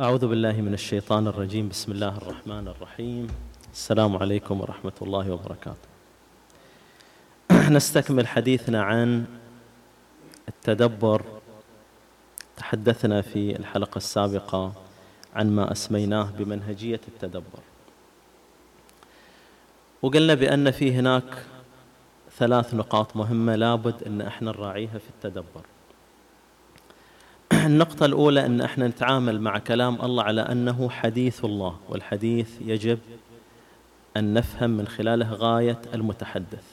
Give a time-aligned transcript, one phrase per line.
[0.00, 1.68] أعوذ بالله من الشيطان الرجيم.
[1.68, 3.26] بسم الله الرحمن الرحيم.
[3.72, 5.88] السلام عليكم ورحمة الله وبركاته.
[7.76, 9.24] نستكمل حديثنا عن
[10.48, 11.22] التدبر.
[12.56, 14.72] تحدثنا في الحلقة السابقة
[15.34, 17.62] عن ما أسميناه بمنهجية التدبر.
[20.02, 21.44] وقلنا بأن في هناك
[22.38, 25.64] ثلاث نقاط مهمة لابد أن إحنا نراعيها في التدبر.
[27.66, 32.98] النقطة الأولى أن إحنا نتعامل مع كلام الله على أنه حديث الله والحديث يجب
[34.16, 36.64] أن نفهم من خلاله غاية المتحدث.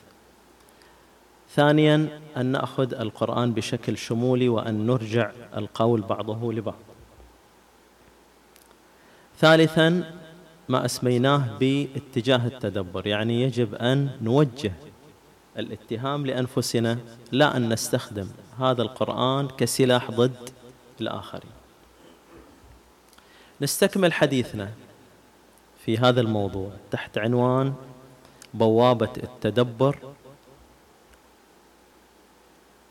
[1.49, 6.79] ثانيا أن نأخذ القرآن بشكل شمولي وأن نرجع القول بعضه لبعض.
[9.39, 10.13] ثالثا
[10.69, 14.73] ما أسميناه باتجاه التدبر يعني يجب أن نوجه
[15.57, 16.97] الاتهام لأنفسنا
[17.31, 18.27] لا أن نستخدم
[18.59, 20.49] هذا القرآن كسلاح ضد
[21.01, 21.51] الآخرين
[23.61, 24.71] نستكمل حديثنا
[25.85, 27.73] في هذا الموضوع تحت عنوان
[28.53, 30.13] بوابة التدبر.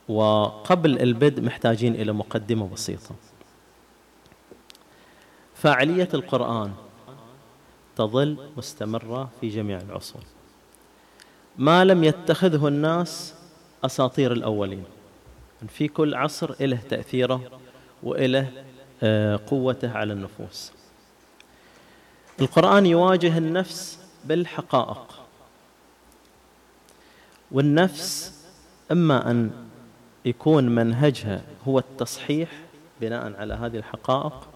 [0.08, 3.14] وقبل البدء محتاجين إلى مقدمة بسيطة.
[5.54, 6.72] فاعلية القرآن
[7.96, 10.22] تظل مستمرة في جميع العصور.
[11.58, 13.34] ما لم يتخذه الناس
[13.84, 14.84] أساطير الأولين.
[15.68, 17.60] في كل عصر له تأثيره
[18.02, 18.52] وإله
[19.02, 20.72] آه، قوته على النفوس.
[22.40, 25.20] القرآن يواجه النفس بالحقائق.
[27.50, 28.32] والنفس
[28.92, 29.50] إما أن
[30.24, 32.48] يكون منهجها هو التصحيح
[33.00, 34.48] بناء على هذه الحقائق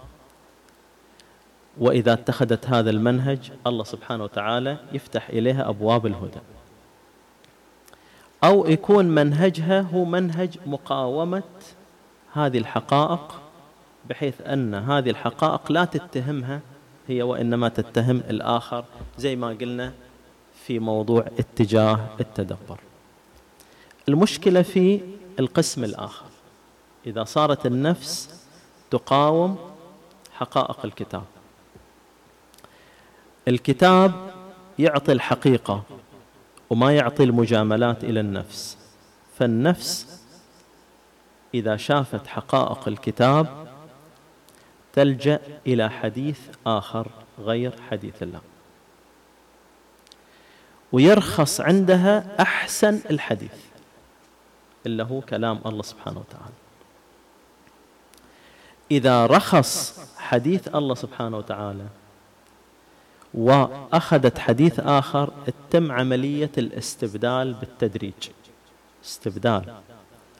[1.78, 6.40] وإذا اتخذت هذا المنهج الله سبحانه وتعالى يفتح إليها أبواب الهدى.
[8.44, 11.42] أو يكون منهجها هو منهج مقاومة
[12.32, 13.40] هذه الحقائق
[14.08, 16.60] بحيث أن هذه الحقائق لا تتهمها
[17.08, 18.84] هي وإنما تتهم الآخر
[19.18, 19.92] زي ما قلنا
[20.66, 22.80] في موضوع اتجاه التدبر.
[24.08, 25.00] المشكلة في
[25.38, 26.26] القسم الآخر.
[27.06, 28.44] إذا صارت النفس
[28.90, 29.58] تقاوم
[30.32, 31.24] حقائق الكتاب.
[33.48, 34.12] الكتاب
[34.78, 35.82] يعطي الحقيقة
[36.70, 38.78] وما يعطي المجاملات إلى النفس.
[39.38, 40.19] فالنفس
[41.54, 43.66] إذا شافت حقائق الكتاب
[44.92, 48.40] تلجأ إلى حديث آخر غير حديث الله.
[50.92, 53.54] ويرخص عندها أحسن الحديث
[54.86, 56.54] اللي هو كلام الله سبحانه وتعالى.
[58.90, 61.86] إذا رخص حديث الله سبحانه وتعالى
[63.34, 68.30] وأخذت حديث آخر تتم عملية الاستبدال بالتدريج.
[69.04, 69.74] استبدال.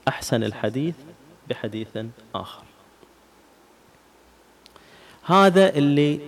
[0.08, 0.94] أحسن الحديث
[1.48, 1.98] بحديث
[2.34, 2.62] آخر.
[5.24, 6.20] هذا اللي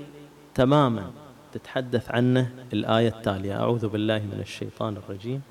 [0.55, 1.11] تماما
[1.53, 3.61] تتحدث عنه الآية التالية.
[3.61, 5.43] أعوذ بالله من الشيطان الرجيم.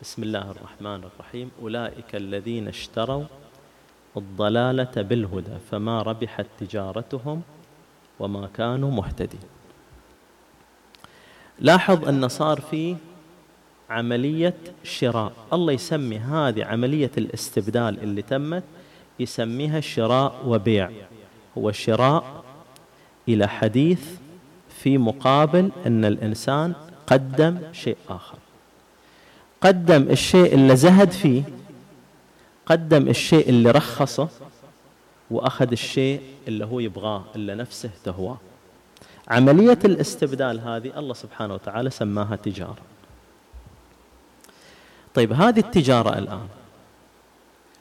[0.00, 1.50] بسم الله الرحمن الرحيم.
[1.62, 3.24] أولئك الذين اشتروا
[4.16, 7.42] الضلالة بالهدى فما ربحت تجارتهم
[8.18, 9.40] وما كانوا مهتدين.
[11.58, 12.96] لاحظ أن صار في
[13.90, 15.32] عملية شراء.
[15.52, 18.62] الله يسمي هذه عملية الاستبدال اللي تمت
[19.20, 20.90] يسميها شراء وبيع.
[21.58, 22.44] هو شراء
[23.28, 24.02] إلى حديث
[24.82, 26.72] في مقابل أن الإنسان
[27.06, 28.38] قدم شيء آخر.
[29.60, 31.42] قدم الشيء اللي زهد فيه
[32.66, 34.28] قدم الشيء اللي رخصه
[35.30, 38.38] وأخذ الشيء اللي هو يبغاه اللي نفسه تهواه.
[39.28, 42.76] عملية الاستبدال هذه الله سبحانه وتعالى سماها تجارة.
[45.14, 46.48] طيب هذه التجارة الآن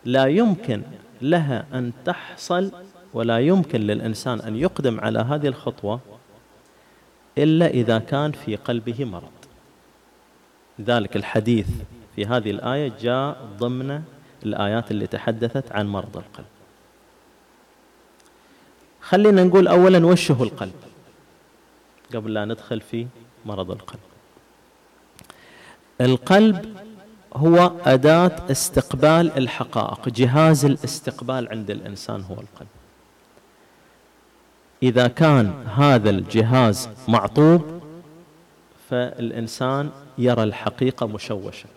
[0.06, 0.82] لا يمكن
[1.22, 2.72] لها أن تحصل
[3.14, 6.00] ولا يمكن للإنسان أن يقدم على هذه الخطوة
[7.38, 9.32] إلا إذا كان في قلبه مرض.
[10.80, 11.68] لذلك الحديث
[12.16, 14.02] في هذه الآية جاء ضمن
[14.46, 16.46] الآيات اللي تحدثت عن مرض القلب.
[19.02, 20.74] خلينا نقول أولا وش هو القلب
[22.16, 23.08] قبل لا ندخل في
[23.46, 24.00] مرض القلب؟
[26.02, 26.78] القلب
[27.36, 30.10] هو أداة استقبال الحقائق.
[30.10, 32.68] جهاز الاستقبال عند الإنسان هو القلب.
[34.84, 37.82] إذا كان هذا الجهاز معطوب
[38.90, 41.70] فالإنسان يرى الحقيقة مشوشة.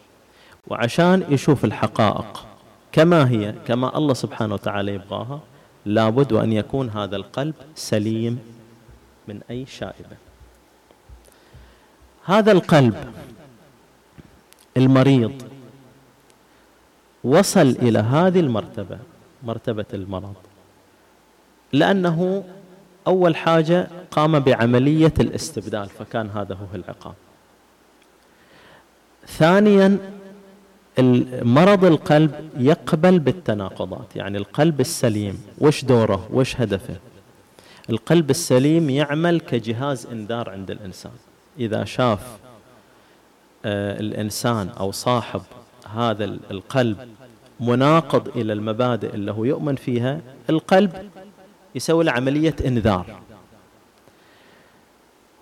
[0.69, 2.47] وعشان يشوف الحقائق
[2.93, 5.41] كما هي كما الله سبحانه وتعالى يبغاها
[5.87, 8.39] لابد وأن يكون هذا القلب سليم
[9.29, 10.17] من أي شائبة.
[12.25, 12.95] هذا القلب
[14.77, 15.43] المريض.
[17.25, 18.99] وصل إلى هذه المرتبة
[19.43, 20.35] مرتبة المرض.
[21.73, 22.45] لأنه
[23.07, 27.15] أول حاجة قام بعملية الاستبدال فكان هذا هو العقاب.
[29.27, 29.99] ثانيا
[31.43, 35.43] مرض القلب يقبل بالتناقضات يعني القلب السليم.
[35.59, 36.97] وش دوره؟ وش هدفه؟
[37.91, 41.13] القلب السليم يعمل كجهاز إنذار عند الإنسان.
[41.59, 42.39] إذا شاف
[43.65, 45.41] آه، الإنسان أو صاحب
[45.95, 46.97] هذا القلب
[47.61, 50.21] مناقض إلى المبادئ اللي هو يؤمن فيها
[50.51, 50.93] القلب
[51.75, 53.07] يسوي له عملية إنذار.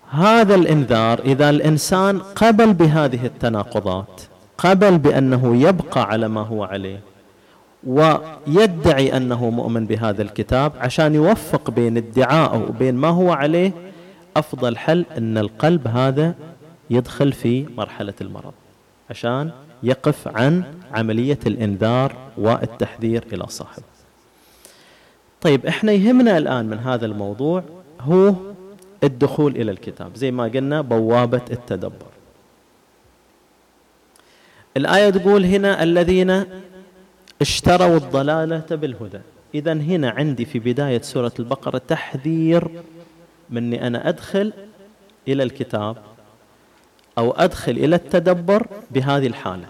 [0.09, 4.21] هذا الإنذار إذا الإنسان قبل بهذه التناقضات
[4.57, 6.99] قبل بأنه يبقى على ما هو عليه
[7.83, 13.71] ويدعي أنه مؤمن بهذا الكتاب عشان يوفق بين ادعائه وبين ما هو عليه
[14.37, 16.35] أفضل حل أن القلب هذا
[16.91, 18.53] يدخل في مرحلة المرض
[19.09, 19.51] عشان
[19.83, 23.83] يقف عن عملية الإنذار والتحذير إلى صاحبه.
[25.41, 27.63] طيب إحنا يهمنا الآن من هذا الموضوع
[28.01, 28.33] هو
[29.03, 32.11] الدخول إلى الكتاب زي ما قلنا بوابة التدبر.
[34.77, 36.43] الآية تقول هنا الذين
[37.41, 39.19] اشتروا الضلالة بالهدى.
[39.55, 42.67] اذا هنا عندي في بداية سورة البقرة تحذير
[43.49, 44.53] مني أنا أدخل
[45.27, 45.97] إلى الكتاب
[47.17, 49.67] أو أدخل إلى التدبر بهذه الحالة.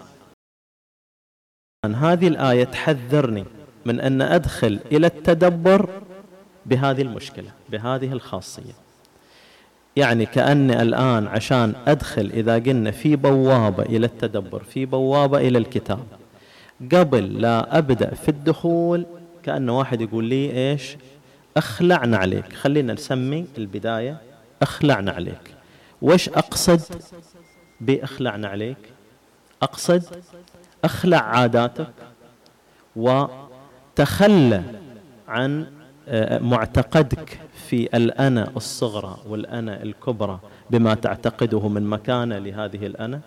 [1.84, 3.44] هذه الآية تحذرني
[3.86, 5.88] من أن أدخل إلى التدبر
[6.66, 8.72] بهذه المشكلة بهذه الخاصية.
[9.96, 16.06] يعني كاني الآن عشان أدخل إذا قلنا في بوابة إلى التدبر في بوابة إلى الكتاب.
[16.92, 19.06] قبل لا أبدأ في الدخول
[19.42, 20.96] كأن واحد يقول لي إيش؟
[21.56, 22.52] أخلعنا عليك.
[22.52, 24.16] خلينا نسمي البداية
[24.62, 25.54] أخلعنا عليك.
[26.02, 26.80] وش أقصد
[27.80, 28.76] بأخلعنا عليك؟
[29.62, 30.02] أقصد
[30.84, 31.92] أخلع عاداتك
[32.96, 34.62] وتخلى
[35.28, 35.66] عن
[36.08, 37.38] آه، معتقدك
[37.68, 40.40] في الأنا الصغرى والأنا الكبرى
[40.70, 43.20] بما تعتقده من مكانة لهذه الأنا.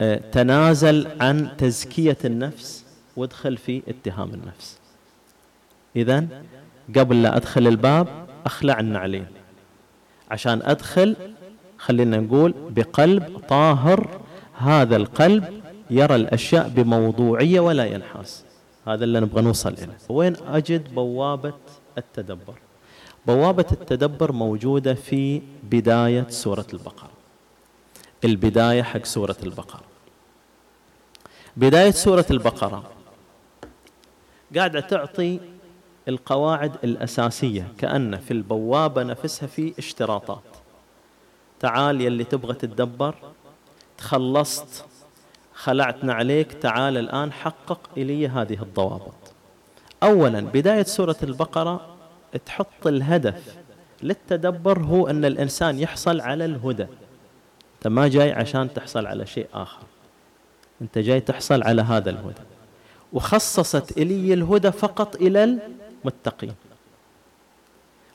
[0.00, 2.84] آه، تنازل عن تزكية النفس
[3.16, 4.78] وادخل في اتهام النفس.
[5.96, 6.26] إذا
[6.96, 9.26] قبل لا أدخل الباب أخلع النعلين
[10.30, 11.16] عشان أدخل
[11.78, 14.20] خلينا نقول بقلب طاهر
[14.58, 18.44] هذا القلب يرى الأشياء بموضوعية ولا ينحاس.
[18.86, 19.98] هذا اللي نبغى نوصل إليه.
[20.08, 21.54] وين أجد بوابة
[21.98, 22.54] التدبر؟
[23.26, 27.10] بوابة التدبر موجودة في بداية سورة البقرة.
[28.24, 29.80] البداية حق سورة البقرة.
[31.56, 32.90] بداية سورة البقرة
[34.56, 35.40] قاعدة تعطي
[36.08, 40.57] القواعد الأساسية كأن في البوابة نفسها في اشتراطات.
[41.60, 43.14] تعال يلي تبغى تتدبر.
[43.98, 44.84] تخلصت.
[45.54, 46.52] خلعتنا عليك.
[46.52, 49.14] تعال الآن حقق إلي هذه الضوابط.
[50.02, 51.96] أولا بداية سورة البقرة
[52.46, 53.56] تحط الهدف
[54.02, 56.86] للتدبر هو أن الإنسان يحصل على الهدى.
[57.76, 59.82] أنت ما جاي عشان تحصل على شيء آخر.
[60.82, 62.42] أنت جاي تحصل على هذا الهدى.
[63.12, 65.58] وخصصت إلي الهدى فقط إلى
[66.04, 66.54] المتقين.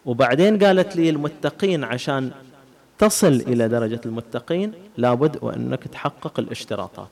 [0.05, 2.31] وبعدين قالت لي المتقين عشان
[3.03, 7.09] تصل إلى درجة المتقين لابد وأنك تحقق الاشتراطات.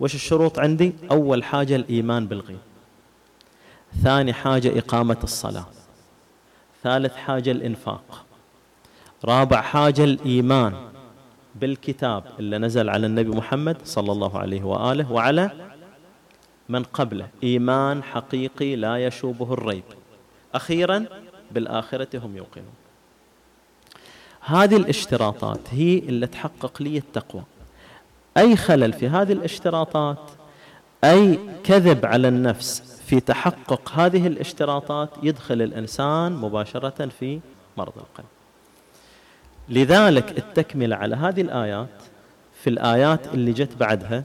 [0.00, 2.58] وش الشروط عندي؟ أول حاجة الإيمان بالغيب.
[4.02, 5.66] ثاني حاجة إقامة الصلاة.
[6.82, 8.24] ثالث حاجة الإنفاق.
[9.24, 10.74] رابع حاجة الإيمان
[11.54, 15.50] بالكتاب اللي نزل على النبي محمد صلى الله عليه وآله وعلى
[16.68, 17.28] من قبله.
[17.42, 19.84] إيمان حقيقي لا يشوبه الريب.
[20.54, 21.04] أخيرا
[21.50, 22.81] بالآخرة هم يوقنون.
[24.44, 27.42] هذه الاشتراطات هي اللي تحقق لي التقوى.
[28.36, 30.30] أي خلل في هذه الاشتراطات
[31.04, 37.40] أي كذب على النفس في تحقق هذه الاشتراطات يدخل الإنسان مباشرة في
[37.76, 38.26] مرض القلب.
[39.68, 42.02] لذلك التكملة على هذه الآيات
[42.62, 44.24] في الآيات اللي جت بعدها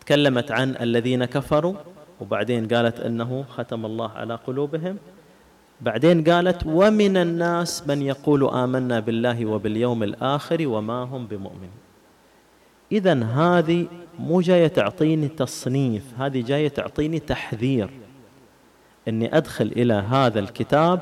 [0.00, 1.74] تكلمت عن الذين كفروا
[2.20, 4.98] وبعدين قالت إنه ختم الله على قلوبهم.
[5.80, 11.70] بعدين قالت ومن الناس من يقول آمنا بالله وباليوم الآخر وما هم بمؤمنين.
[12.92, 13.86] إذا هذه
[14.18, 17.90] مو جاية تعطيني تصنيف هذه جاية تعطيني تحذير
[19.08, 21.00] أني أدخل إلى هذا الكتاب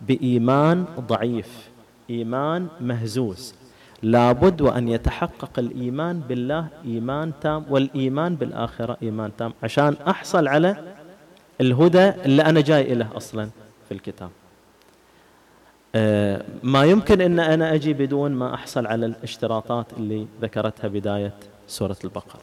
[0.00, 1.70] بإيمان ضعيف
[2.10, 3.54] إيمان مهزوز.
[4.02, 10.76] لابد وأن يتحقق الإيمان بالله إيمان تام والإيمان بالآخرة إيمان تام عشان أحصل على
[11.60, 13.50] الهدى اللي أنا جاي إليه أصلاً.
[13.90, 14.30] في الكتاب.
[15.94, 21.32] آه، ما يمكن إن أنا أجي بدون ما أحصل على الاشتراطات اللي ذكرتها بداية
[21.68, 22.40] سورة البقرة.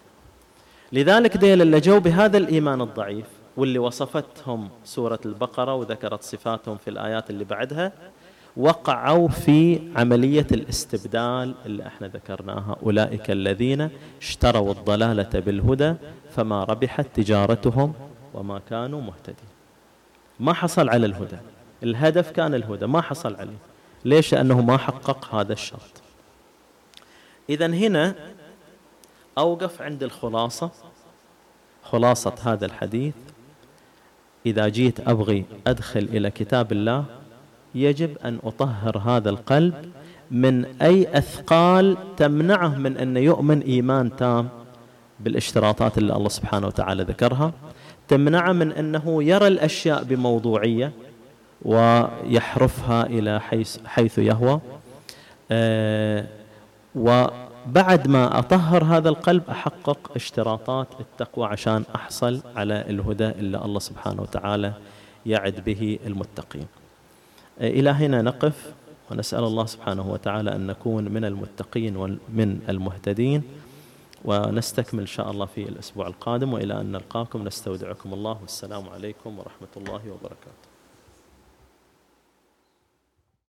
[0.92, 3.26] لذلك ديل اللي جو بهذا الإيمان الضعيف
[3.58, 7.92] واللي وصفتهم سورة البقرة وذكرت صفاتهم في الآيات اللي بعدها
[8.58, 12.76] وقعوا في عملية الاستبدال اللي إحنا ذكرناها.
[12.84, 13.90] أولئك الذين
[14.22, 15.94] اشتروا الضلالة بالهدى
[16.36, 17.94] فما ربحت تجارتهم
[18.34, 19.57] وما كانوا مهتدين.
[20.40, 21.38] ما حصل على الهدى.
[21.84, 23.58] الهدف كان الهدى ما حصل عليه.
[24.06, 26.02] ليش؟ لأنه ما حقق هذا الشرط.
[27.50, 28.16] إذا هنا
[29.38, 30.72] أوقف عند الخلاصة
[31.84, 33.14] خلاصة هذا الحديث.
[34.46, 37.06] إذا جيت أبغي أدخل إلى كتاب الله
[37.76, 39.92] يجب أن أطهر هذا القلب
[40.32, 44.50] من أي أثقال تمنعه من أن يؤمن إيمان تام
[45.20, 47.54] بالاشتراطات اللي الله سبحانه وتعالى ذكرها.
[48.08, 50.92] تمنعه من أنه يرى الأشياء بموضوعية
[51.62, 54.62] ويحرفها إلى حيث, حيث يهوى.
[55.52, 56.26] آه
[56.96, 64.22] وبعد ما أطهر هذا القلب أحقق اشتراطات التقوى عشان أحصل على الهدى اللي الله سبحانه
[64.22, 64.74] وتعالى
[65.26, 66.66] يعد به المتقين.
[67.62, 68.74] إلى هنا نقف
[69.12, 73.44] ونسأل الله سبحانه وتعالى أن نكون من المتقين ومن المهتدين.
[74.26, 79.68] ونستكمل إن شاء الله في الأسبوع القادم وإلى أن نلقاكم نستودعكم الله والسلام عليكم ورحمة
[79.78, 80.67] الله وبركاته.